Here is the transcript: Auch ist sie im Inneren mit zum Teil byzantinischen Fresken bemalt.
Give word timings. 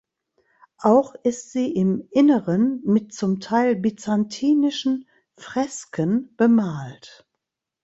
Auch 0.79 1.13
ist 1.21 1.51
sie 1.51 1.71
im 1.75 2.07
Inneren 2.09 2.81
mit 2.83 3.13
zum 3.13 3.39
Teil 3.39 3.75
byzantinischen 3.75 5.07
Fresken 5.37 6.35
bemalt. 6.37 7.27